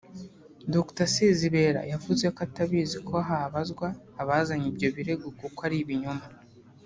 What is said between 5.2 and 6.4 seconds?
kuko ari ibinyoma